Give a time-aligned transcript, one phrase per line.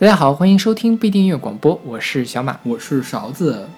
[0.00, 2.58] 大家好，欢迎收听不一定音乐广播，我是小马。
[2.62, 3.68] 我是勺子，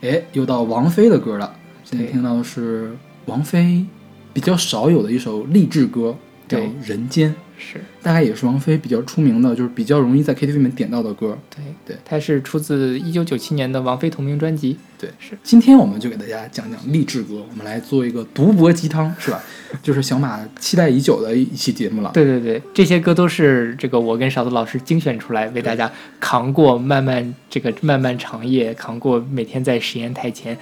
[0.00, 1.56] 哎，又到王菲的歌了。
[1.82, 3.84] 今天听到的是王菲
[4.32, 6.14] 比较少有的一首励志歌，
[6.46, 11.36] 叫《对人间》，是大概也是王菲比较出名的，就是比较容易在 KTV 里面点到的歌。
[11.50, 14.78] 对对它是出自一九九七年的王菲同名专辑。
[14.98, 19.42] 对，是今天我们就给大家讲讲励志歌，我们来做一个读博鸡汤，是吧？
[19.82, 22.10] 就是小马期待已久的一期节目了。
[22.14, 30.56] 对对对，这些歌都是这个我跟勺子老师精选出来，为大家扛过漫漫这个漫漫长夜，扛过每天在实验台前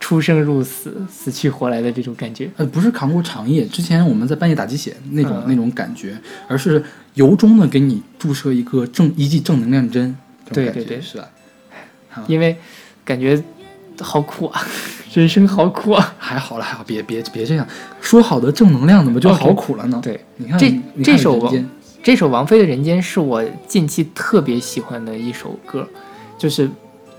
[0.00, 2.50] 出生入死、死去活来的这种感觉。
[2.56, 6.18] 呃，不是扛过长夜，之前我们在半夜打鸡血那种、嗯那种感觉，
[6.48, 6.82] 而是
[7.14, 10.16] 由衷的给你注射一个正一剂正能量针，
[10.52, 11.28] 对对对是吧？
[12.26, 12.56] 因为
[13.04, 13.40] 感觉
[14.02, 14.60] 好苦啊，
[15.14, 16.14] 人生好苦啊。
[16.18, 17.66] 还好了，还好，别别别这样，
[18.00, 20.00] 说好的正能量怎么就好苦了呢？
[20.02, 20.72] 对，你看这
[21.02, 21.52] 这首
[22.02, 25.86] 这首王菲的《人间》是我近期特别喜欢的一首歌，
[26.38, 26.70] 就是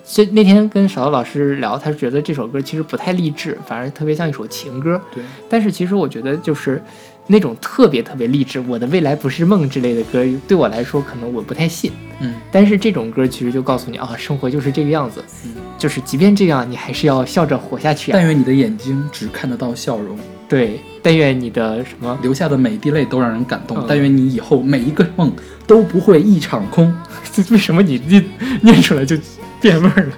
[0.06, 5.02] 这那天跟勺子老师聊，他觉得这首歌其实不太励志，反而特别像一首情歌。
[5.14, 6.82] 对，但是其实我觉得就是
[7.28, 11.92] 那种特别特别励志，我的未来不是梦之类的歌，对我来说可能我不太信。
[12.20, 18.18] 嗯，但是这种歌其实就告诉你啊，生活就是这个样子，嗯就是即便这样，你还是要笑着活下去啊。
[18.18, 20.18] 但愿你的眼睛只看得到笑容，
[20.50, 23.78] 对，但愿你的什么留下的每一滴泪都让人感动。
[23.78, 25.32] 嗯但愿你以后每一个梦
[25.68, 26.92] 都不会一场空。
[27.52, 28.26] 为什么你念
[28.64, 29.16] 念出来就
[29.62, 30.14] 变味儿了？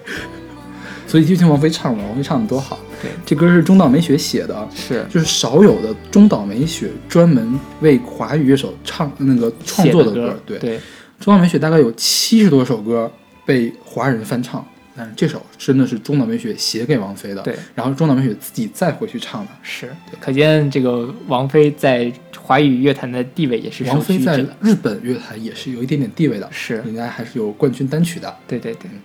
[1.06, 2.80] 所以就听王菲唱了，王菲唱的多好。
[3.02, 10.40] 对，这歌是中岛美雪写的，是就是少有的中岛美雪专门为华语乐手唱那个创作写的歌。
[10.46, 10.80] 对，对
[11.20, 13.12] 中岛美雪大概有七十多首歌
[13.46, 17.42] 被华人翻唱，但是这首真的是中岛美雪写给王菲的。
[17.42, 19.52] 对，然后中岛美雪自己再回去唱的。
[19.62, 19.90] 是，
[20.20, 24.38] 可见这个王菲在华语乐坛的地位也是王菲在。
[24.62, 28.36] 日本乐坛也是有一点点地位的，是人家还是有冠军单曲的。
[28.48, 28.98] 对对对，是。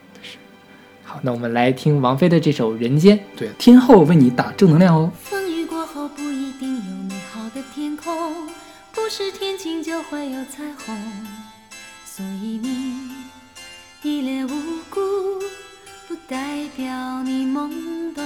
[1.14, 3.16] 好，那我们来听王菲的这首《人间》。
[3.36, 5.12] 对，天后为你打正能量哦。
[5.22, 8.48] 风雨过后不一定有美好的天空，
[8.90, 10.98] 不是天晴就会有彩虹。
[12.04, 13.12] 所以你
[14.02, 14.50] 一脸无
[14.90, 15.00] 辜，
[16.08, 18.24] 不代表你懵懂。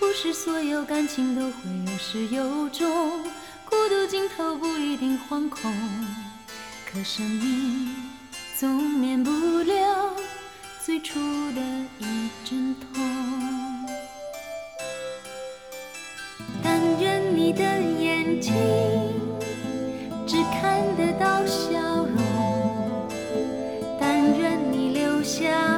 [0.00, 1.52] 不是所有感情都会
[1.86, 3.22] 有始有终，
[3.64, 5.72] 孤独尽头不一定惶恐。
[6.92, 7.94] 可生命
[8.58, 10.12] 总免不了
[10.84, 11.18] 最初
[11.52, 11.62] 的
[11.98, 12.86] 一阵痛。
[16.62, 18.52] 但愿你的眼睛
[20.26, 23.08] 只看得到笑容，
[23.98, 25.73] 但愿你留下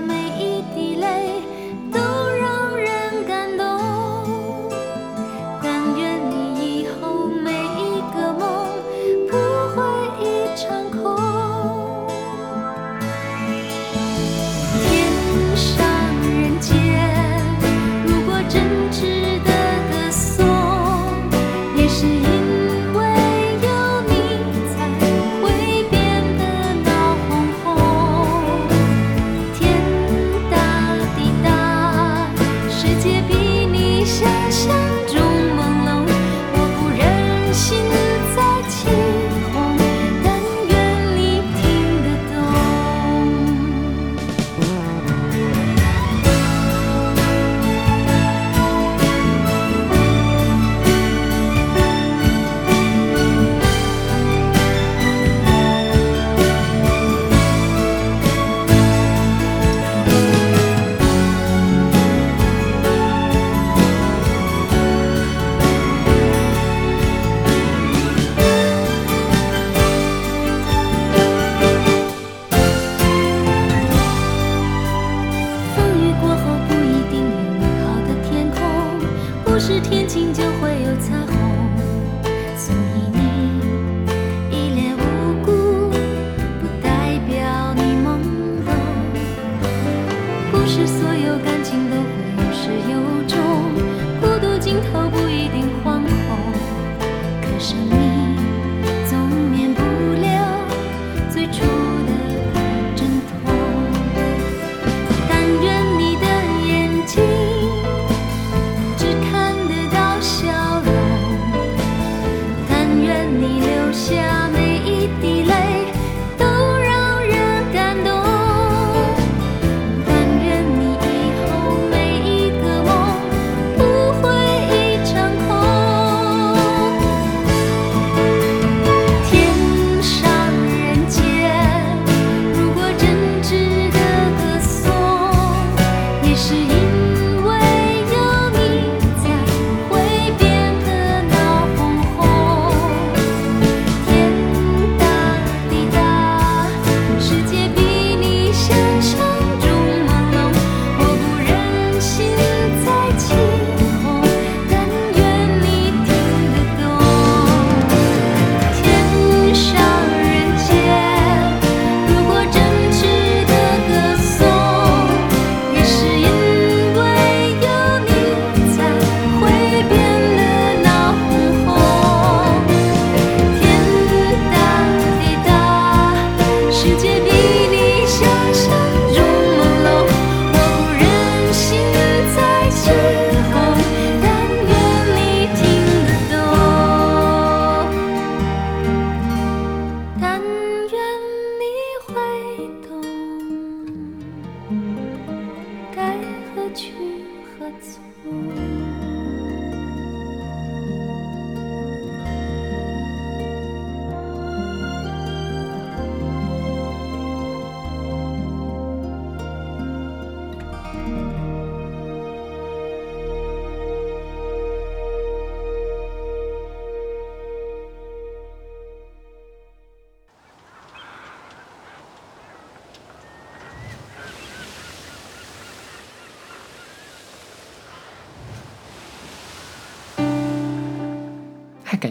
[90.67, 93.46] 不是所有感情都会有始有终。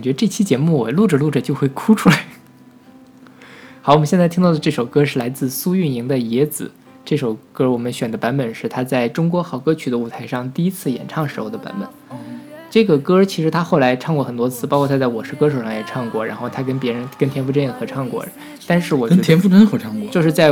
[0.06, 2.26] 觉这期节目我录着录着就会哭出来。
[3.82, 6.66] 好，我们现在听到的这首歌是来自苏运莹的《野子》。
[7.04, 11.90] 这首歌我们选的版本是她在中国好歌曲的舞台上第一次演唱时候的版本。
[12.70, 18.24] 这个歌其实她后来唱过很多次，包括她在《我是歌手》上也唱过，然后她跟别人跟田馥甄也合唱过。
[18.68, 20.52] 但是我跟田馥甄合唱过，就是在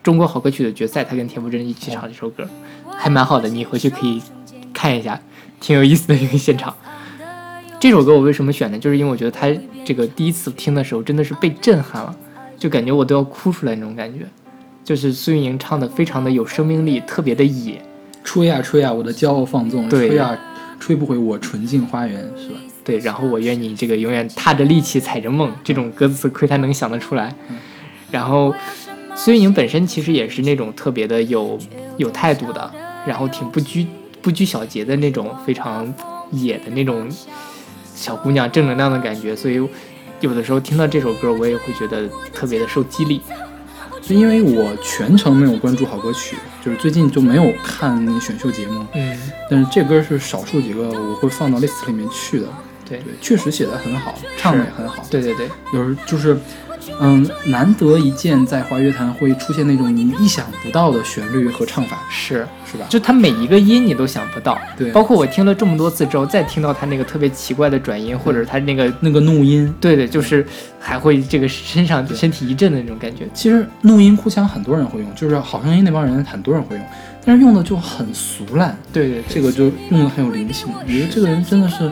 [0.00, 2.48] 中国好歌曲的决赛，她跟田馥甄一起唱这首歌，
[2.96, 4.22] 还蛮好的，你回去可以
[4.72, 5.20] 看一下，
[5.60, 6.72] 挺有意思的一个现场。
[7.86, 8.76] 这首歌我为什么选呢？
[8.76, 9.46] 就是因为我觉得他
[9.84, 12.12] 这个第一次听的时候真的是被震撼了，
[12.58, 14.26] 就感觉我都要哭出来那种感觉。
[14.82, 17.80] 就是苏运莹唱的非常的有生命力，特别的野。
[18.24, 20.36] 吹呀吹呀，我的骄傲放纵，对吹呀
[20.80, 22.56] 吹不回我纯净花园，是吧？
[22.82, 27.32] 对，然后我愿你这个永远踏着力气踩着梦，这种歌词亏他能想得出来。
[28.10, 28.52] 然后
[29.14, 31.56] 苏运莹本身其实也是那种特别的有
[31.98, 32.68] 有态度的，
[33.06, 33.86] 然后挺不拘
[34.20, 35.94] 不拘小节的那种非常
[36.32, 37.08] 野的那种
[37.96, 39.34] 小姑娘，正能量的感觉。
[39.34, 39.60] 所以
[40.20, 43.20] 有的时候听到这首歌，我也会觉得特别的受激励。
[44.00, 49.18] 就因为我全程没有关注好歌曲，就是最近就没有看那选秀节目，嗯，
[49.50, 52.46] 但是这歌是少数几个我会放到 list 里面去的。
[52.88, 55.02] 对对，确实写的很好，唱的也很好。
[55.10, 56.38] 对对对，有时就是，
[57.00, 62.46] 嗯，难得一见在华乐坛会出现那种你意想不到的旋律和唱法，是。
[62.68, 62.84] 是吧？
[62.88, 70.44] 就他每一个音你都想不到，对包括我听了这么多次之后，再听到他那个特别奇怪的转音，或者是他那个那个怒音，对对，就是
[70.80, 73.28] 还会这个身上身体一震的那种感觉。
[73.32, 76.84] 其实怒音哭腔很多人会用，就是好声音那帮人很多人会用，
[77.24, 80.66] 但是用的就很俗烂，对对这个就用的很有灵性。
[80.76, 81.88] 我觉得这个人真的是，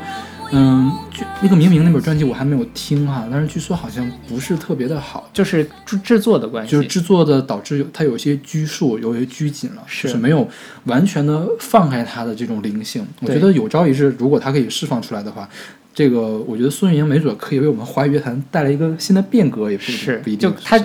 [0.52, 10.08] 嗯，就那个明明那本专辑我还没有听哈，但是据说好像不是特别的好，就是制制作的关系，就是制作的导致有它有些拘束，有一些拘谨了，是。
[10.08, 10.48] 就是没有
[10.84, 13.06] 完全的放开它的这种灵性。
[13.20, 15.48] 我觉得有朝一日，如果它可以释放出来的话，
[15.94, 20.50] 这个我觉得孙运莹没准可以为我们华语乐坛带来一个新的变革，也不是不一定。
[20.50, 20.78] 就他，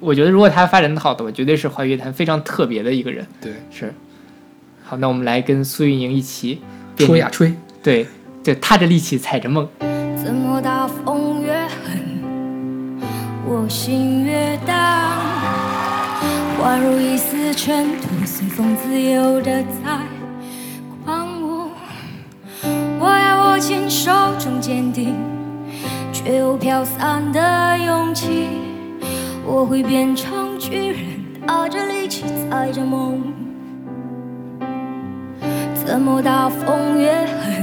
[0.00, 3.26] 我觉得如果他发展的好的话，绝对是华语乐坛非常特别的一个人。
[3.40, 3.92] 对，是，
[4.84, 6.60] 好，那我们来跟苏运莹一起
[6.96, 7.52] 变吹呀吹，
[7.82, 8.06] 对，
[8.42, 9.68] 就踏着力气踩着梦。
[10.16, 12.18] 怎么大风越狠，
[13.46, 14.74] 我心越荡，
[16.62, 20.00] 宛如一丝尘土，随风自由的在
[21.04, 21.70] 狂舞。
[23.00, 25.14] 我要握紧手中坚定，
[26.12, 28.48] 却又飘散的勇气。
[29.46, 30.98] 我会变成巨人，
[31.46, 33.22] 踏着力气踩着梦。
[35.86, 37.57] 怎么大风越狠？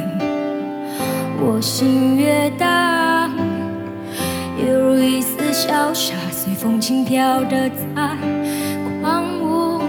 [1.38, 3.30] 我心越荡，
[4.58, 8.18] 犹如一丝潇洒，随风轻飘的在
[9.02, 9.82] 狂舞。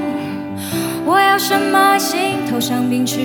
[1.05, 3.21] 我要什么心头上秉持，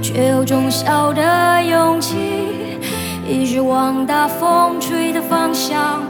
[0.00, 2.16] 却有种小的勇气，
[3.28, 6.02] 一直往大风吹的方向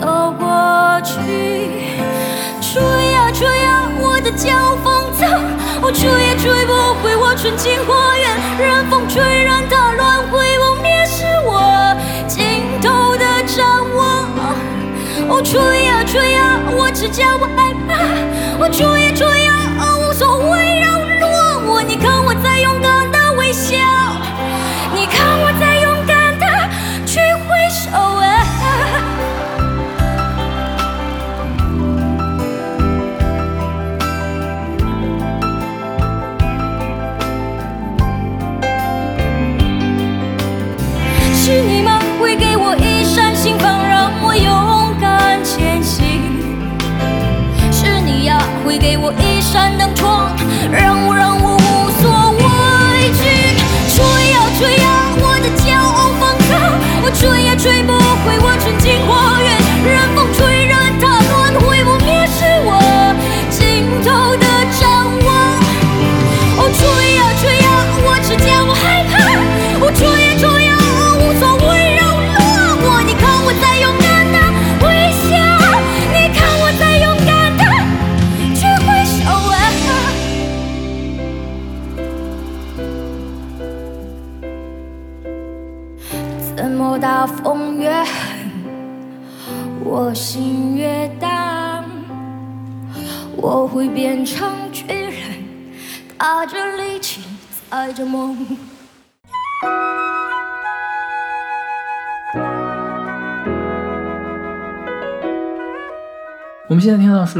[0.00, 1.20] 走过去。
[2.60, 2.82] 吹
[3.34, 5.26] 吹啊，我的骄傲放纵，
[5.82, 6.72] 我吹也吹不
[7.02, 11.96] 回我纯净花园，任风吹，让它乱会，不灭是我
[12.28, 14.30] 尽头的展望。
[15.28, 17.98] 哦，吹啊吹啊，我只叫我害怕。
[18.56, 21.82] 我吹啊吹啊，无所谓扰乱我。
[21.82, 22.83] 你看我在勇敢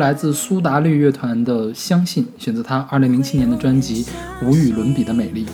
[0.04, 4.04] 来自苏打绿乐团的《相信》，选择他2007年的专辑
[4.46, 5.46] 《无与伦比的美丽》。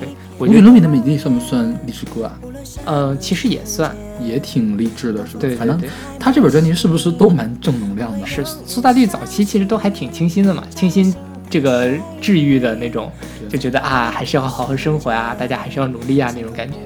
[0.00, 2.40] 对，我觉得无与伦比的美丽算不算励志歌啊？
[2.86, 5.40] 呃，其实也算，也挺励志的，是吧？
[5.40, 8.26] 对，反正对他这本专辑是不是都蛮正能量的？
[8.26, 11.14] 是苏打绿早期其实都还挺清新的嘛，清新
[11.50, 13.12] 这个治愈的那种，
[13.50, 16.78] 就觉得啊，还是要好好生活啊，大家还是要努力啊那种感觉。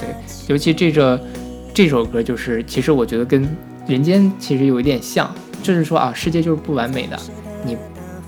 [0.00, 0.08] 对，
[0.46, 1.20] 尤其这个
[1.74, 3.44] 这首歌，就是其实我觉得跟
[3.88, 5.28] 人间其实有一点像，
[5.62, 7.18] 就是说啊，世界就是不完美的，
[7.64, 7.76] 你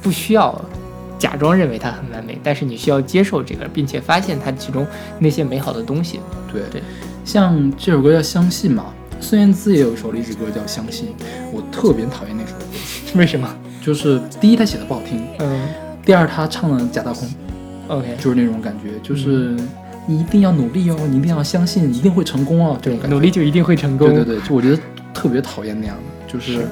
[0.03, 0.61] 不需要
[1.19, 4.87] 假装认为它很完美，但是你需要接受这个，并且发现它其中
[5.19, 6.21] 那些美好的东西。
[6.53, 6.63] 对。
[6.71, 6.83] 对，
[7.25, 8.87] 像这首歌叫《相信》嘛，
[9.21, 11.09] 孙燕姿也有一首励志歌叫《相信》，
[11.53, 12.65] 我特别讨厌那首歌，
[13.15, 13.49] 为什么？
[13.83, 15.69] 就是第一他写的不好听，嗯。
[16.05, 17.29] 第二他唱的假大空
[17.89, 19.55] ，，OK，就是那种感觉，就是
[20.07, 23.15] 你一定要努力哦，你一定要相信，一定会成功哦，这种感觉。
[23.15, 24.09] 努力就一定会成功。
[24.09, 24.79] 对对对，就我觉得
[25.13, 26.69] 特别讨厌那样的，就是是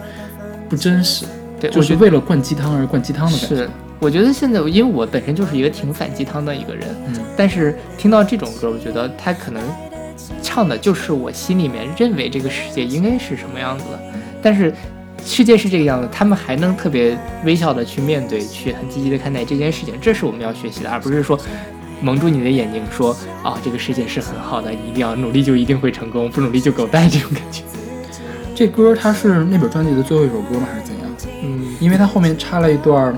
[0.68, 1.24] 不真实，
[1.60, 3.56] 对，就是为了灌鸡汤而灌鸡汤的感觉。
[3.56, 9.62] 是，我觉得现在因为我本身就是一个挺反鸡汤的一个人，嗯，但是听到这种歌，我觉得他可能
[10.42, 14.00] 唱的就是我心里面认为这个世界应该是什么样子的，
[14.42, 14.72] 但是
[15.24, 21.38] 世界是这个样子，他们还能特别微笑的去面对，去很积极的看待这件事情，这是我们要学习的，而不是说。
[22.00, 23.10] 蒙住你的眼睛，说
[23.42, 27.64] 啊、这个世界是很好的，你一定要努力就一定会成功，不努力就狗蛋这种感觉。
[28.58, 30.66] 这歌它是那本专辑的最后一首歌吗？
[30.68, 31.08] 还是怎样？
[31.44, 33.16] 嗯因为它后面插了一段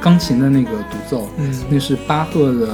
[0.00, 2.68] 钢琴的那个独奏，嗯那是巴赫的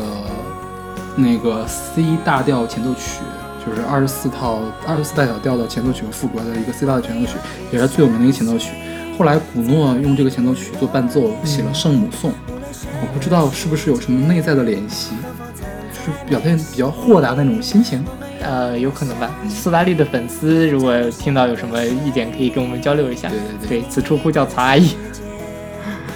[1.16, 3.22] 那个 C 大调前奏曲，
[3.64, 7.38] 就是二十四套二十四大小调的前奏曲和副歌的一个 C 大调前奏曲，
[7.72, 8.72] 也是最有名的一个前奏曲。
[9.18, 12.30] 后来古诺用这个前奏曲做伴奏，写了《圣母颂》，
[13.00, 15.14] 我不知道是不是有什么内在的联系，
[15.90, 18.04] 就是表现比较豁达那种心情。
[18.44, 19.34] 呃，有可能吧。
[19.48, 23.28] 苏打绿的粉丝如果听到有什么意见，可以跟我们交流一下。
[23.28, 24.90] 对对对对，此处呼叫曹阿姨，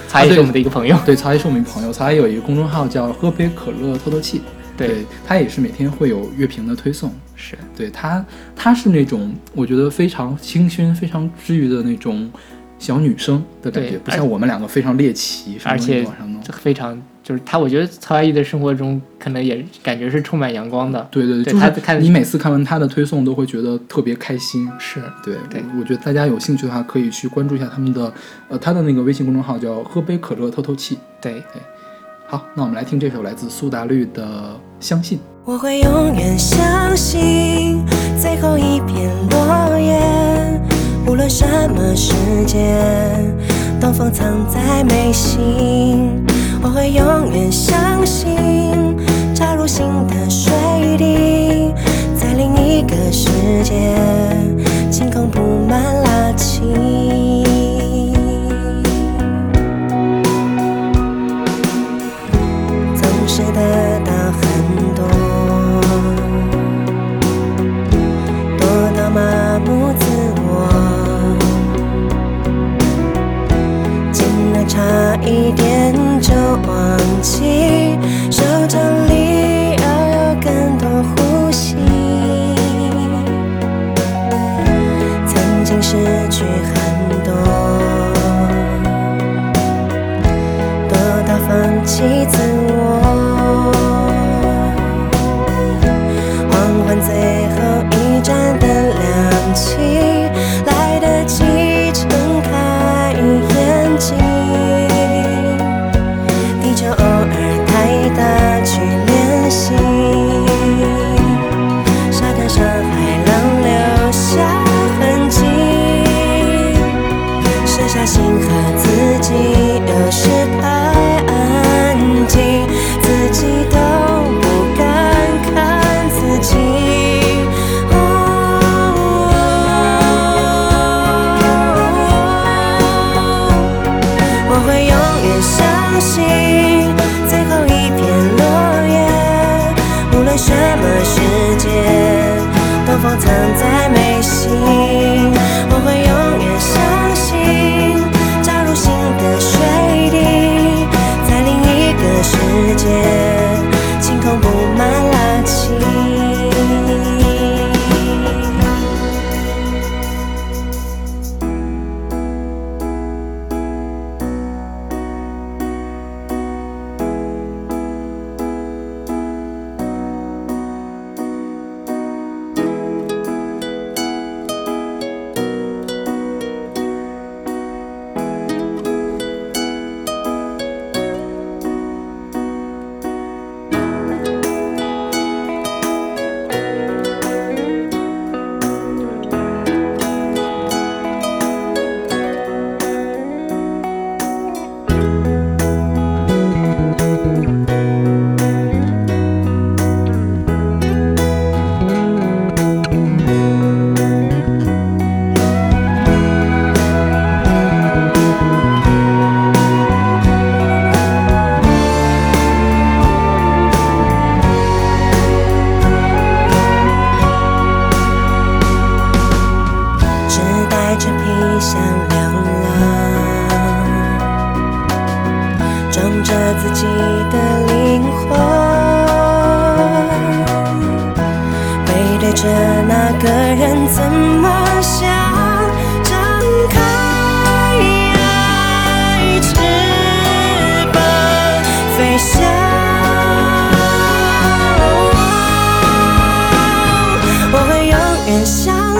[0.07, 0.97] 曹阿姨是我们的一个朋友。
[1.05, 4.41] 对，曹阿姨是我们朋友，曹阿姨有一个公众号叫“喝杯可乐透透气”，
[4.77, 7.11] 对，她也是每天会有乐评的推送。
[7.35, 8.23] 是对她，
[8.55, 12.29] 她是那种我觉得非常清新、非常治愈的那种
[12.77, 16.41] 小女生的感觉，对不像我们两个非常猎奇，而且都往上弄。
[16.53, 21.07] 非常就是他，我觉得曹阿姨的生活中可能也感觉是充满阳光的。
[21.11, 24.67] 对对，对就是她看你每次看完他的推送都会觉得特别开心。
[24.79, 28.11] 是，对，对我我觉得大家有兴趣的话，可以去关注一下他们的，
[28.47, 31.61] 呃，他的那个微信公众号叫“喝杯可乐透透气对对，”。
[32.25, 34.25] 好，那我们来听这首来自苏打绿的
[34.79, 35.19] 《相信》。
[35.45, 37.85] 我会永远相信
[38.19, 40.01] 最后一片落叶，
[41.05, 41.45] 无论什
[41.75, 42.11] 么时
[42.47, 42.75] 间，
[43.79, 46.09] 东风藏在眉心。
[46.61, 48.35] 我会永远相信，
[49.33, 50.51] 扎入心的水
[50.97, 51.73] 滴，
[52.15, 53.29] 在另一个世
[53.63, 53.73] 界，
[54.91, 57.38] 晴空布满拉青。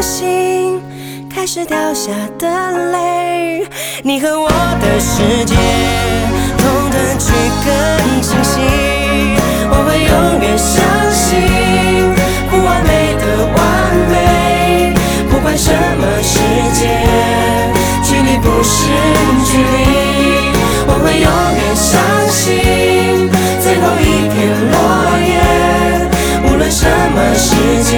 [0.02, 0.82] 心，
[1.34, 2.48] 开始掉下的
[2.92, 3.68] 泪，
[4.04, 5.56] 你和我的世界，
[6.58, 7.32] 同等去
[7.66, 8.60] 更清晰。
[9.70, 10.80] 我会永远相
[11.12, 11.38] 信，
[12.50, 13.24] 不完美的
[13.56, 13.60] 完
[14.10, 14.94] 美，
[15.30, 16.40] 不管什么世
[16.74, 16.88] 界，
[18.04, 18.78] 距离不是
[19.46, 19.68] 距离。
[20.88, 21.28] 我会永
[21.60, 23.30] 远相信，
[23.62, 24.38] 最后一片
[24.72, 24.76] 落
[25.20, 25.38] 叶，
[26.46, 27.98] 无论什么世界，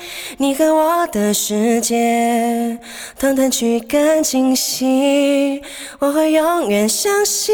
[0.41, 2.79] 你和我的世界，
[3.19, 5.61] 等等去更清晰。
[5.99, 7.53] 我会永远相信，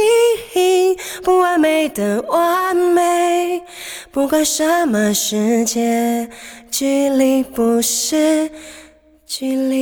[1.21, 3.61] 不完美的完美，
[4.09, 6.29] 不管什么世界，
[6.71, 8.49] 距离不是
[9.25, 9.77] 距离。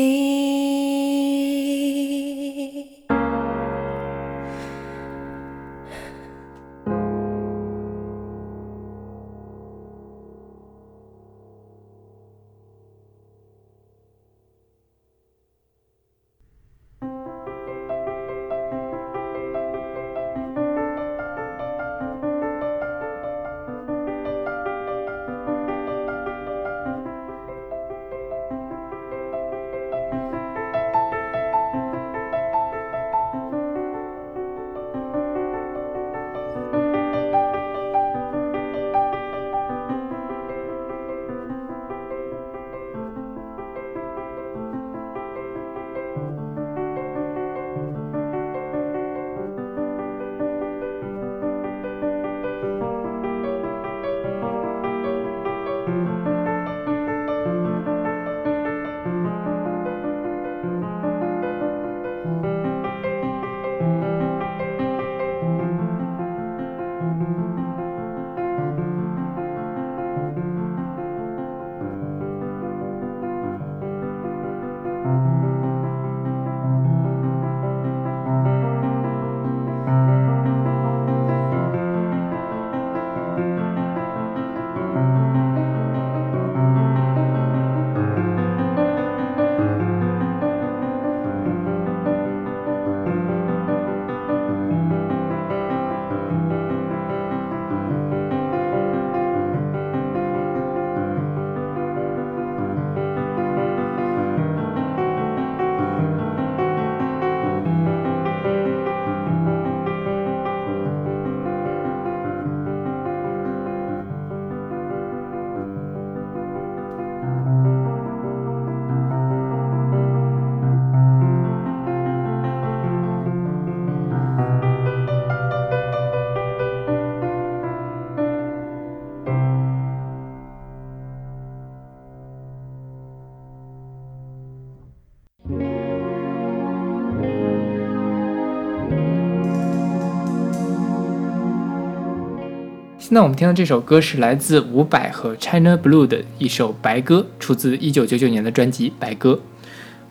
[143.15, 149.31] 现在我们听到这首歌是来自伍佰和 China Blue 的一首《白鸽》，出自1999年的专辑《白鸽》。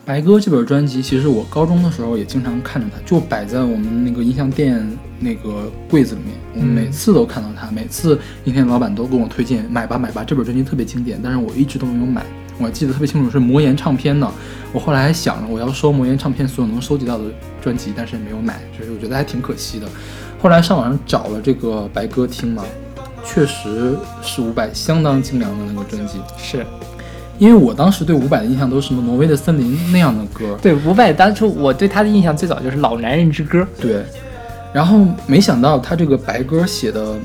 [0.06, 4.82] 白鸽这本专辑，其实我高中的时候也经常看着它，就摆在我们那个音像店
[5.20, 12.24] 那个柜子里面，我嗯每次都看到它，每次音像店老板都跟我推荐买吧买吧，这本专辑特别经典，但是我一直都没有买。
[12.56, 14.32] 我还记得特别清楚是魔岩唱片呢，
[14.72, 17.24] 我后来还想着我要收魔岩唱片所有能收集到的
[17.60, 19.86] 专辑，但是没有买，就是我觉得还挺可惜的。
[20.40, 22.64] 后来上网上找了这个白鸽听嘛，
[23.24, 26.64] 确实是伍佰相当精良的那个专辑，是。
[27.36, 33.60] 因为我当时对伍佰的印象都是什么挪威的森林那样的歌，对伍佰，当初我对他的印象最早就是《老男人之歌》。
[33.80, 34.04] 对，
[34.72, 37.16] 然后没想到他这个白歌写的，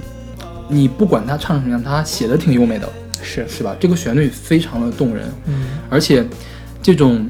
[0.68, 2.90] 你不管他唱什么样，他写的挺优美的，
[3.22, 3.76] 是，是吧？
[3.80, 6.26] 这个旋律非常的动人，嗯，而且
[6.82, 7.30] 这种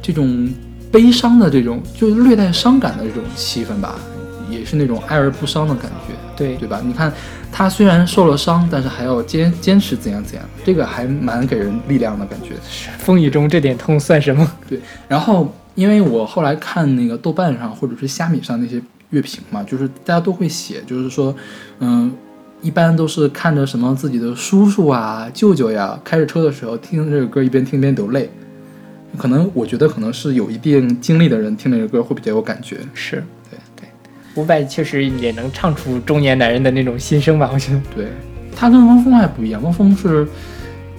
[0.00, 0.48] 这种
[0.92, 3.96] 悲伤的这种，就是略带伤感的这种气氛吧，
[4.48, 6.54] 也是那种哀而不伤的感觉，对。
[6.58, 6.80] 对吧？
[6.84, 7.12] 你看
[7.56, 12.48] 他虽然受了伤，但是还要坚坚持怎样怎样，这个还蛮给人力量的感觉。
[12.98, 14.50] 风雨中这点痛算什么？
[14.68, 21.32] 对，然后因为我后来看那个豆瓣上或者是虾米上那些乐评嘛，就是大家都会写，就是说，
[21.78, 22.12] 嗯，
[22.60, 28.28] 一般都是看着什么自己的叔叔啊、舅舅呀，开着车的时候听这个歌，一边听一边流泪。
[29.16, 32.78] 可能我觉得可能是有一定经历的人听这个歌会比较有感觉。
[32.94, 33.22] 是
[34.36, 37.50] 伍佰确实也能唱出中年男人的那种心声吧？
[37.52, 38.06] 我觉得对，
[38.56, 40.26] 他跟汪峰还不一样，汪峰是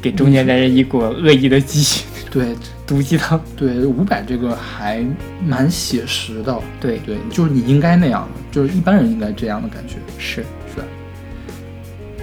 [0.02, 3.40] 给中年男人一股恶意的鸡血 对毒鸡汤。
[3.58, 5.06] 对伍佰这个还
[5.46, 6.58] 蛮写实的。
[6.80, 9.96] 对，对，就是你应该那样的，就是一般人应该这样的感觉。
[10.18, 10.42] 是
[10.76, 10.82] 是。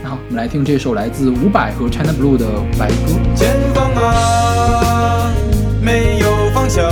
[0.02, 2.46] 那好，我们来听这首来自伍佰和 China Blue 的
[2.78, 2.94] 《白鸽》。
[3.36, 5.32] 前方啊，
[5.80, 6.84] 没有方向，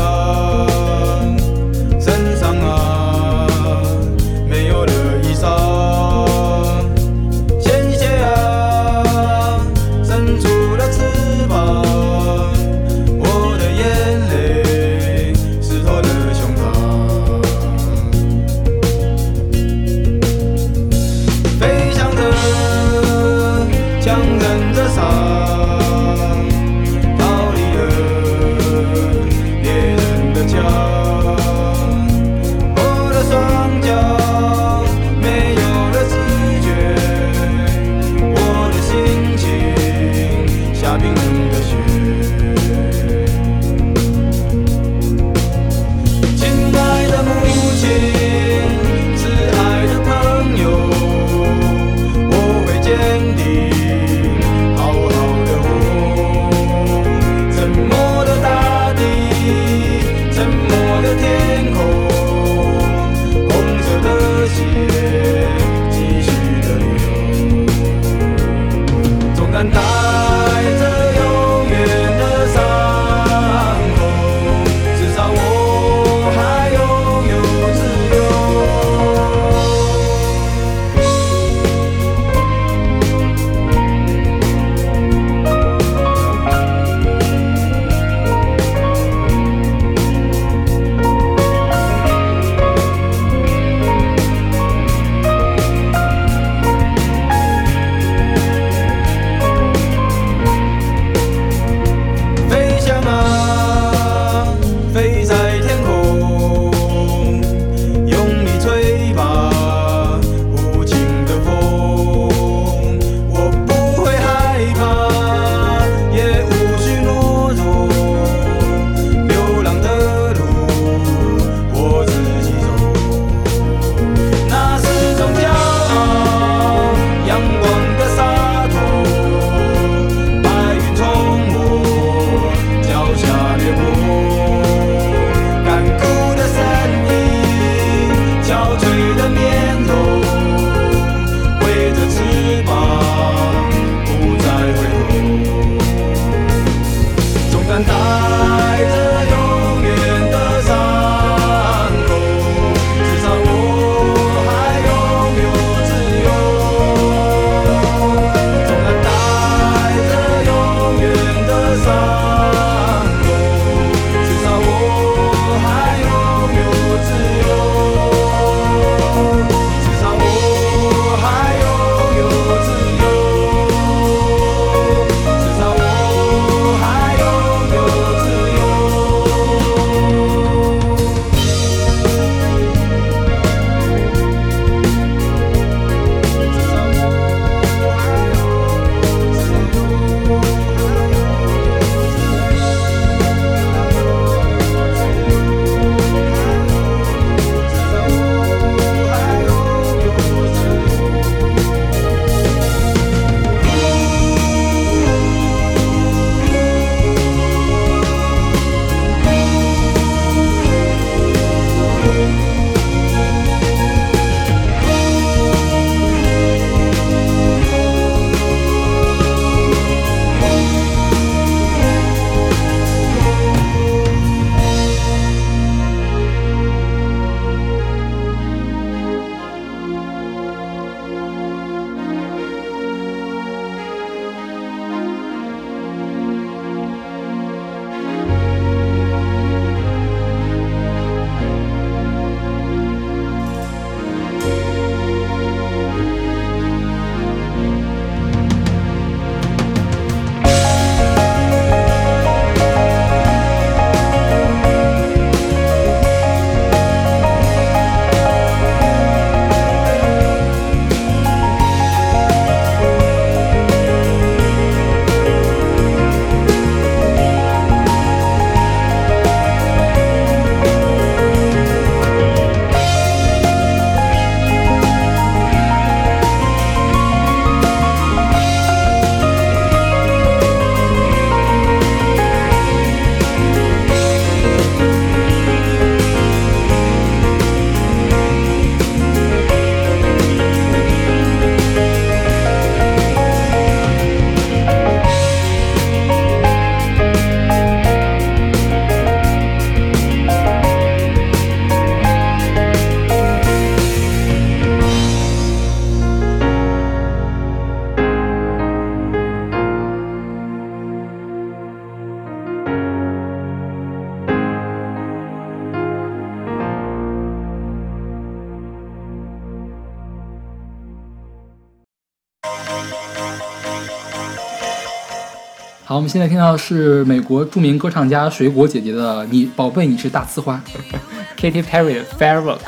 [326.10, 330.60] 现在听到的是美国著名歌唱家水果姐姐的《你宝贝你是大呲花》。
[331.40, 332.58] Katy Perry 的《Firework》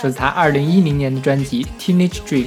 [0.00, 2.46] 出自她二零一零年的专辑《Teenage Dream》。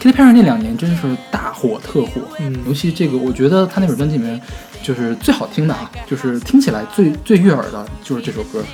[0.00, 4.40] Katy Perry 那两年真是大火特火，嗯尤其这个，我觉得她那本专辑里面
[4.82, 8.64] 就是最好听的啊，就是听起来最最悦耳的就是这首歌，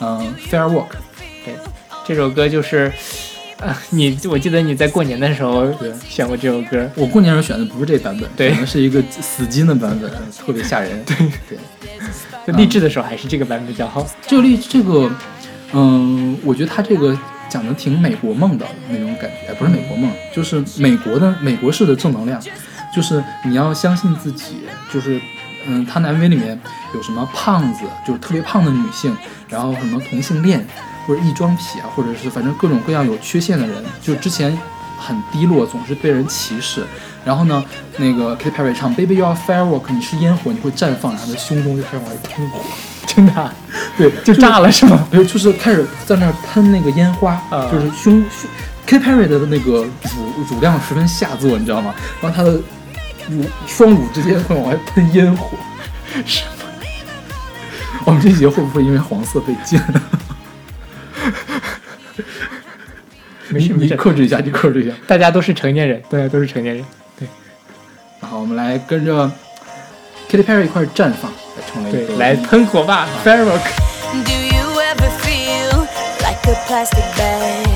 [0.00, 0.70] 嗯、Firework》。
[1.44, 1.54] 对，
[2.06, 2.94] 这首歌就是，呃，
[3.90, 10.10] 你我记得你在过年的时候对选过这首歌，我过年时候选的不是这版本，对是一个死金的版本，
[10.44, 11.02] 特别吓人。
[11.04, 11.16] 对
[11.48, 11.58] 对，
[12.46, 14.06] 就励志的时候还是这个版本比较好。
[14.26, 15.10] 这个例这个，
[15.72, 22.40] 嗯，我觉得他这个讲的挺美国梦的那种感觉，哎不是美国梦，就是美国的美国式的正能量，
[22.94, 24.56] 就是你要相信自己，
[24.92, 25.20] 就是。
[25.66, 26.58] 嗯，他的 MV 里面
[26.94, 29.16] 有什么胖子，就是特别胖的女性，
[29.48, 30.66] 然后什么同性恋，
[31.06, 34.56] 或者异装癖啊，或者是反正各种各样有缺陷的人，就之前
[34.98, 36.84] 很低落，总是被人歧视。
[37.24, 37.64] 然后呢，
[37.96, 42.60] 那个 Katy Perry 唱 Baby You Are Firework，你是烟火，你会绽放，然后他的胸中就开始往外喷火。
[43.06, 43.52] 真的啊、
[43.96, 45.08] 对，就炸了是吗？
[45.10, 48.48] 没有，就是开始在那儿喷那个烟花，啊就是胸胸
[48.86, 51.94] Katy Perry 的那个乳乳量十分下作，你知道吗？
[52.20, 52.60] 然后她的
[53.28, 55.56] 乳双乳之间会往外喷烟火，
[56.24, 56.52] 什么？
[58.04, 59.80] 我们这节会不会因为黄色被禁？
[63.48, 64.94] 没事没事，克制一下，你克制一下。
[65.06, 66.84] 大家都是成年人，大家都是成年人。
[67.18, 67.28] 对
[68.20, 69.30] 好，我们来跟着
[70.28, 73.62] Katy Perry 一块绽放，来成为一个，对来喷火吧，Firework。
[74.12, 75.86] Do you ever feel
[76.20, 77.75] like a plastic bag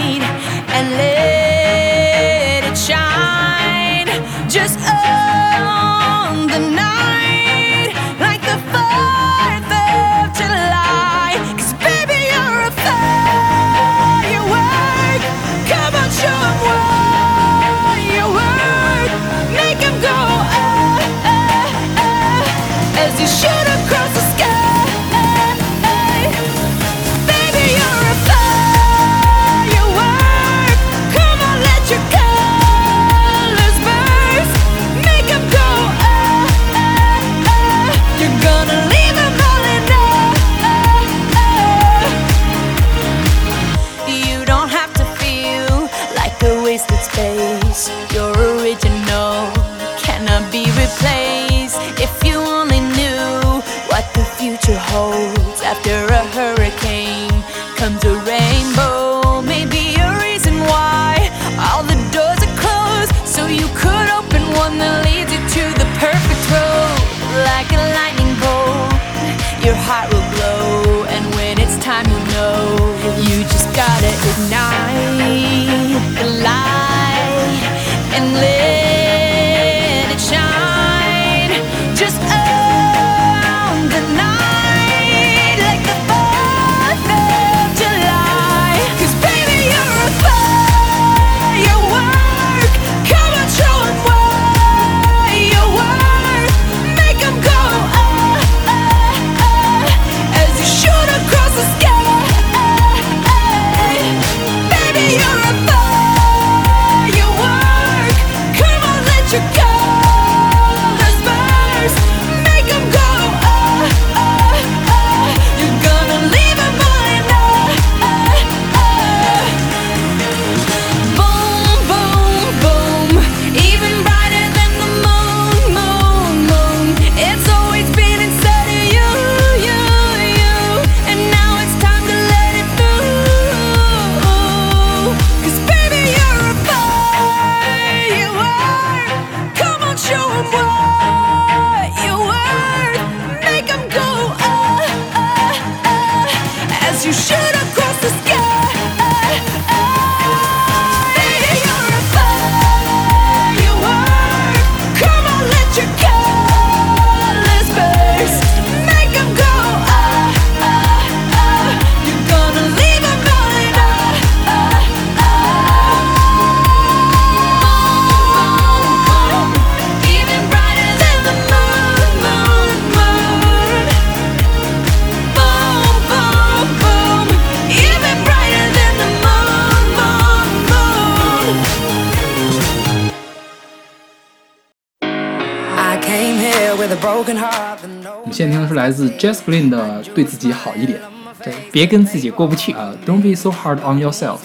[186.91, 190.99] 我们现在听的是来自 Jess Glynn 的《对自己好一点》。
[191.43, 192.73] 对，别跟自己过不去。
[192.73, 194.39] 呃，Don't be so hard on yourself，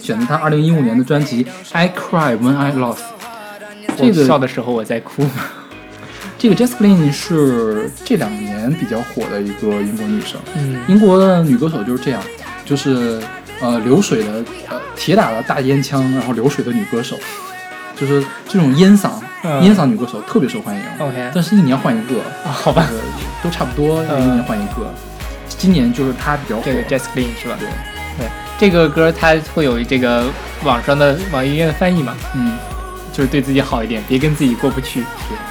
[0.00, 2.96] 选择他二零一五年的专辑《I Cry When I Laugh》。
[3.96, 5.24] 这个笑的时候我在哭。
[6.38, 10.40] 这个 Jess Glynn 是这两年比较火的一个英国女生。
[10.56, 12.22] 嗯，英国的女歌手就是这样，
[12.64, 13.20] 就是
[13.60, 17.16] 呃流水的呃铁打的大烟枪，然后流水的女歌手，
[17.94, 19.10] 就是这种烟嗓、
[19.42, 20.82] 嗯烟嗓女歌手特别受欢迎。
[20.98, 23.02] OK 但是一年换一个，啊好吧就，是
[23.42, 24.92] 都差不多，嗯一年换一个。
[25.48, 27.56] 今年就是她比较火，这个 Jess Glynn 是吧？
[27.58, 27.68] 对，
[28.18, 28.28] 对，
[28.58, 30.24] 这个歌它会有这个
[30.62, 32.56] 网上的网易云音乐的翻译嘛，嗯，
[33.12, 35.04] 就是对自己好一点，别跟自己过不去。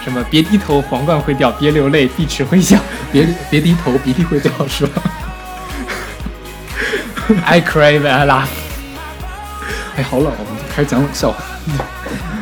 [0.03, 2.77] 什么别低头，皇冠会掉；别流泪，碧池会笑。
[3.11, 5.01] 别别低头，鼻涕会掉，是吧
[7.45, 8.47] ？I cry when I laugh。
[9.95, 11.43] 哎，好冷，我们开始讲冷笑话。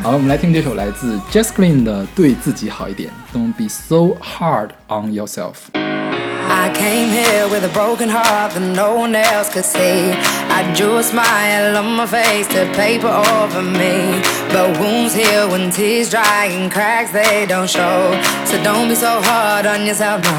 [0.07, 5.69] 好了，我们来听这首来自 Jess Glynn 的《对自己好一点》，Don't be so hard on yourself。
[5.73, 10.11] I came here with a broken heart that no one else could see.
[10.49, 14.21] I drew a smile on my face to paper over me.
[14.51, 18.13] But wounds heal when tears dry and cracks they don't show.
[18.45, 20.31] So don't be so hard on yourself, no.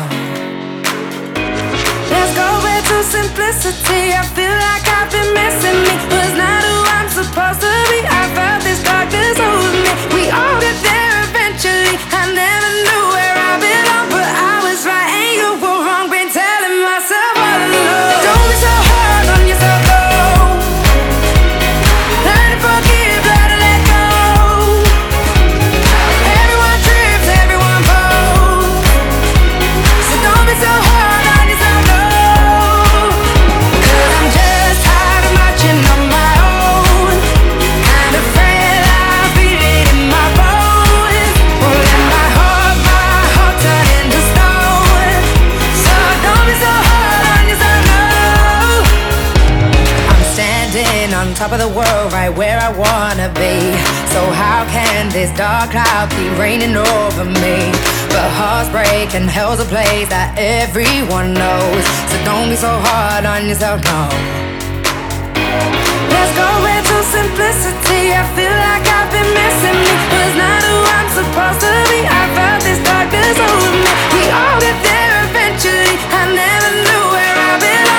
[2.11, 4.13] Let's go back to simplicity.
[4.13, 5.83] I feel like I've been missing
[53.40, 53.74] Be.
[54.12, 57.72] So how can this dark cloud be raining over me?
[58.12, 61.84] But hearts break and hell's a place that everyone knows.
[62.12, 64.02] So don't be so hard on yourself, no.
[66.12, 68.12] Let's go back to simplicity.
[68.12, 69.94] I feel like I've been missing me.
[70.20, 72.00] Was not who I'm supposed to be.
[72.04, 73.88] I felt this darkness over me.
[74.20, 75.96] We all get there eventually.
[76.12, 77.99] I never knew where I belong,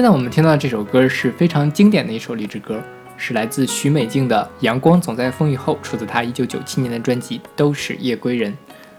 [0.00, 2.82] 现在我们听到的这首歌是非常经典的一首励志歌，
[3.18, 8.50] 是来自许美静的《阳光总在风雨后》，出自她1997年的专辑《都是夜归人》。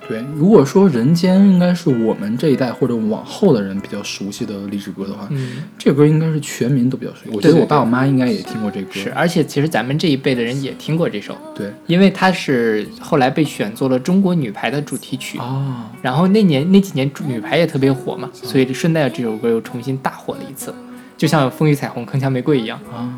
[0.07, 7.29] 对，如果说《人间》应该是我们这一代或者往后的人比较熟悉的励志歌的话，嗯，这歌应该是全民都比较熟悉。
[7.31, 8.91] 我觉得我爸我妈应该也听过这歌。
[8.91, 15.39] 是，而且其实咱们这一辈的人也听过这首，对因为它是后来被选做了中国女排的主题曲。
[15.39, 20.73] 啊，然后那年那几年女排也特别火嘛，所以顺带这首歌又重新大火了一次，
[21.21, 22.79] 就像《风雨彩虹铿锵玫瑰》一样。
[22.91, 23.13] 啊，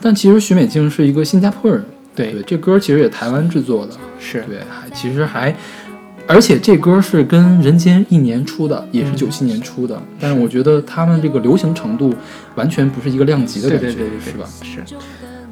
[0.00, 5.54] 但其实许美静是一个新加坡人，对，对，这歌其实也台湾制作的，是，对，还其实还，
[6.26, 12.12] 而且这歌是跟《人间》一年出的，也是嗯九七年出的，但是我觉得他们这个流行程度
[12.56, 14.48] 完全不是一个量级的感觉，对对对对，是吧？
[14.64, 14.82] 是，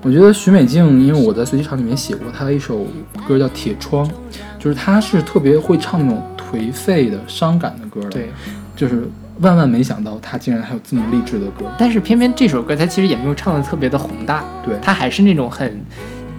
[0.03, 2.84] 我觉得许美静，因为我在随机场里面写过她的一首
[3.28, 4.05] 歌叫《铁窗》，
[4.59, 8.30] 就是她是特别会唱那种颓废的、伤感的歌的，对。
[8.74, 9.09] 就是
[9.41, 14.76] 万万没想到他竟然还有这么励志的歌，但是偏偏这首歌他其实也没有唱的特别的宏大，对。
[14.80, 15.80] 他还是那种很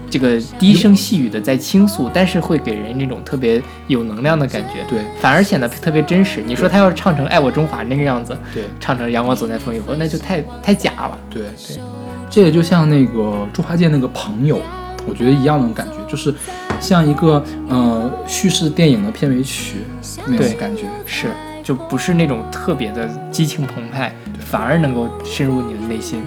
[0.10, 5.02] 这个低声细语的在倾诉，但是会给人那种特别有能量的感觉，对。
[5.20, 6.41] 反而显得特别真实。
[6.45, 8.64] 你说他要是唱成《爱我中华》那个样子，对。
[8.80, 11.18] 唱成《阳光总在风雨后》，那就太太假了。
[11.30, 11.78] 对对，
[12.30, 14.62] 这个就像那个猪八戒那个朋友，
[15.06, 16.34] 我觉得一样的感觉，就是
[16.80, 19.80] 像一个呃叙事电影的片尾曲
[20.26, 20.84] 那种感觉。
[21.06, 21.28] 是，
[21.68, 24.09] 就不是那种特别的激情澎湃，
[24.39, 26.24] 反而能够深入你的内心。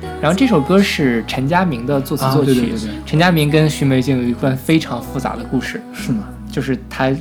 [0.00, 6.24] 对，然后这首歌是陈佳明的作词啊作曲，对对对对陈佳明跟徐美静有一段非常复杂的故事，是吗？
[6.50, 7.14] 就是他，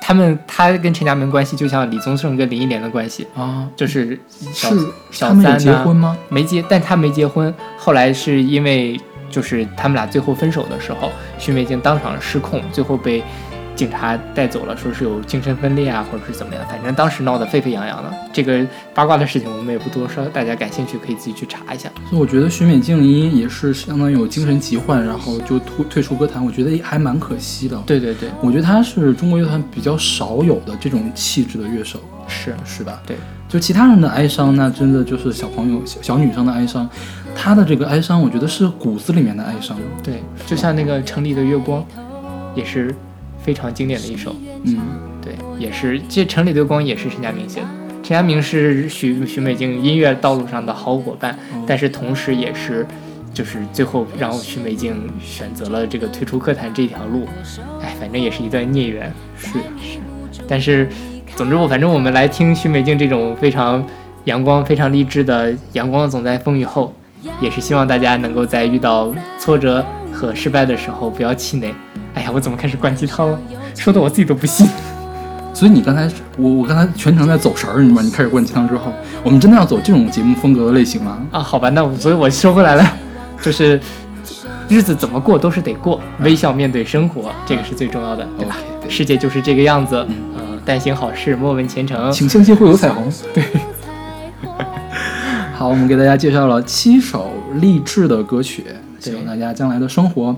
[0.00, 4.18] 他们他跟陈佳明关系就像李宗盛跟林忆莲的关系，啊，就是
[4.50, 6.16] 小是小他们有三呐结婚吗？
[6.30, 7.54] 没结，但他没结婚。
[7.76, 13.22] 后来是因为就是他们俩最后分手的时候，徐美静当场失控，最后被
[13.78, 18.12] 警察带走了，说是有精神分裂啊，或者是怎么样，反正当时闹得沸沸扬扬的。
[18.32, 21.88] 这个八卦的事情我们也不多说，大家感兴趣可以自己去查一下。
[22.10, 33.00] 所以我觉得许美静因也是相当于有精神疾患，然后就退退出歌坛，我觉得还蛮可惜的。，对对对，我觉得她是中国乐坛比较少有的这种气质的乐手，是是吧？
[33.06, 33.16] 对，
[33.48, 36.90] 就其他人的哀伤，那真的就是小朋友、小小女生的哀伤。
[37.36, 39.76] 他的这个哀伤，我觉得是骨子里面的哀伤。
[40.02, 41.80] 对，就像那个《城里的月光》，
[42.56, 42.92] 也是
[43.48, 44.36] 非常经典的一首。
[44.64, 44.76] 嗯，
[45.22, 47.66] 对，也是这《城里的光》也是陈佳明写的。
[48.02, 52.86] 陈佳明是许许美静音乐道路上的好伙伴，哦但是同时也是，
[53.32, 57.26] 就是最后让许美静选择了这个退出歌坛这条路。
[57.80, 59.10] 哎，反正也是一段孽缘。
[59.38, 59.48] 是
[59.80, 59.98] 是，
[60.46, 60.86] 但是，
[61.34, 63.82] 总之我反正我们来听许美静这种非常
[64.24, 66.94] 阳光、非常励志的“阳光总在风雨后”，
[67.40, 69.82] 也是希望大家能够在遇到挫折
[70.12, 71.72] 和失败的时候不要气馁。
[72.14, 73.38] 哎呀，我怎么开始灌鸡汤了？
[73.74, 74.66] 说的我自己都不信。
[75.54, 78.02] 所以你刚才我我刚才全程在走神儿，你知道吗？
[78.02, 78.92] 你开始灌鸡汤之后，
[79.24, 81.18] 我们真的要走这种节目风格的类型吗？
[81.32, 82.84] 啊，好吧，那我所以我说回来了，
[83.42, 83.80] 就是
[84.68, 88.56] 日子怎么过都是得过，微笑面对生活，这个是最重要的，对吧
[88.88, 92.12] 世界就是这个样子，嗯、但行好事，莫问前程。
[92.12, 93.10] 请相信会有彩虹。
[93.34, 93.42] 对。
[95.54, 98.64] 好，我们给大家介绍了七首励志的歌曲，
[99.00, 100.36] 希望大家将来的生活，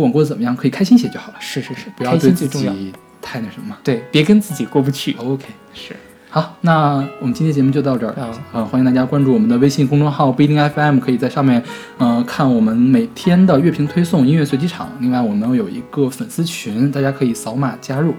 [0.00, 2.72] 不管过得怎么样，可以开心些就好了，是是是，不要对自心最重要。
[2.72, 2.90] 己
[3.20, 3.76] 太那什么。
[3.84, 5.14] 对，别跟自己过不去。
[5.18, 5.44] OK，
[5.74, 5.94] 是，
[6.30, 8.14] 好，那我们今天节目就到这儿。
[8.16, 11.62] 嗯呃，欢迎大家关注我们的微信公众号不一定 FM，可以在上面
[11.98, 14.88] 呃看我们每天的乐评推送、音乐随机场。
[15.00, 18.14] 另外，我们有一个粉丝群，大家可以扫码加入，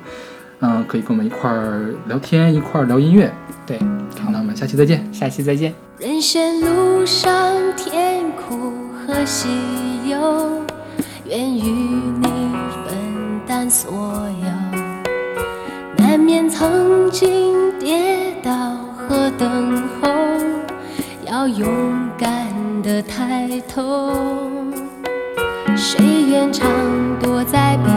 [0.60, 3.34] 嗯、可以跟我们一块儿聊天，一块儿聊音乐。
[3.66, 3.80] 对，
[4.20, 5.04] 好，那我们下期再见。
[5.12, 5.74] 下期再见。
[5.98, 7.34] 人生路上
[7.76, 8.72] 甜苦
[9.08, 9.48] 和喜
[10.08, 10.62] 忧，
[11.32, 12.28] 愿与你
[12.86, 13.90] 分担所
[14.44, 14.76] 有。
[15.96, 18.52] 难免曾经跌倒
[18.98, 20.10] 和等候，
[21.26, 21.70] 要勇
[22.18, 22.48] 敢
[22.84, 24.12] 的抬头。
[25.78, 26.68] 谁愿常
[27.22, 27.90] 躲在避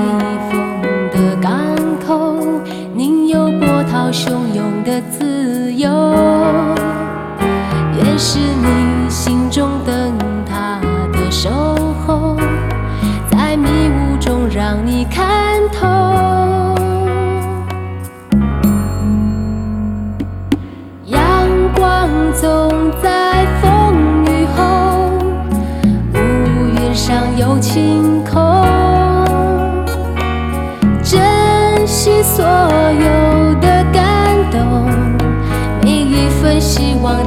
[0.48, 0.80] 风
[1.10, 1.50] 的港
[2.06, 2.36] 口，
[2.94, 5.90] 宁有波涛汹涌的自由。
[7.96, 10.12] 愿是你心中灯
[10.46, 10.78] 塔
[11.12, 11.73] 的守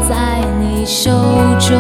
[0.07, 1.11] 在你手
[1.59, 1.75] 中。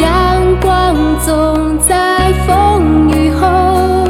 [0.00, 0.94] 阳光
[1.24, 4.04] 总在风雨后，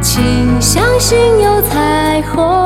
[0.00, 2.65] 请相信有彩虹。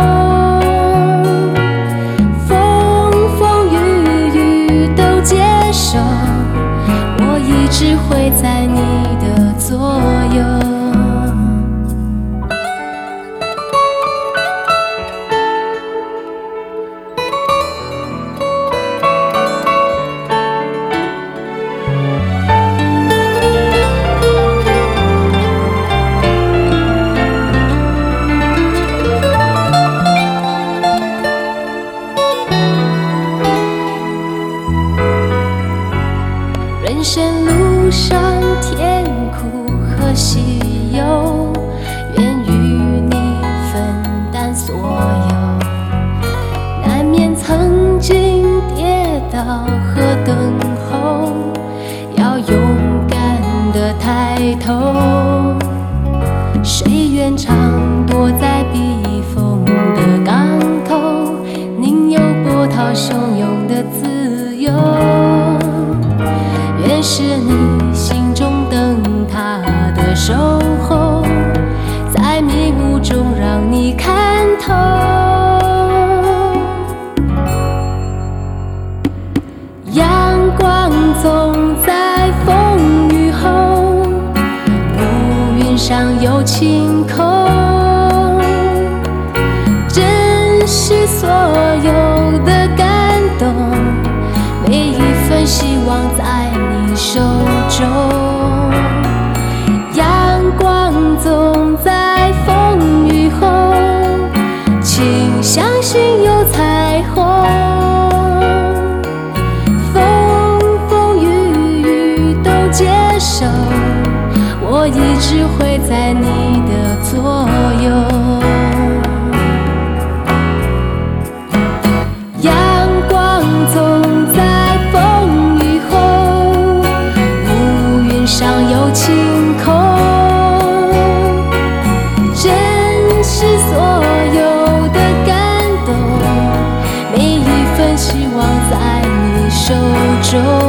[140.31, 140.60] 中。